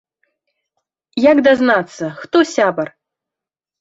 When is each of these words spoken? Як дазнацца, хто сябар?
Як 1.29 1.37
дазнацца, 1.47 2.05
хто 2.23 2.37
сябар? 2.55 2.87